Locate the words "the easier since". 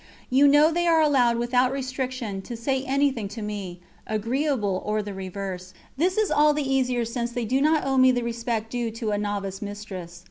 6.55-7.31